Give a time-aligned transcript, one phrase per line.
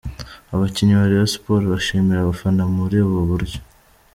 [0.53, 3.59] Abakinnyi ba Rayon Sports bashimira abafana muri ubu buryo